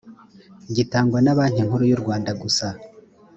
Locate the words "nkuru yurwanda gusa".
1.67-2.67